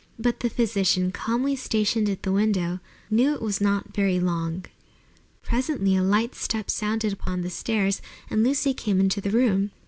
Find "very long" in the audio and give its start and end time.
3.93-4.65